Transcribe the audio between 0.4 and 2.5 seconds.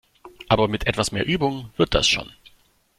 Aber mit etwas mehr Übung wird das schon!